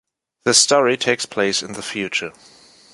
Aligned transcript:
The 0.45 0.55
story 0.55 0.97
takes 0.97 1.27
place 1.27 1.61
in 1.61 1.73
the 1.73 1.83
future. 1.83 2.33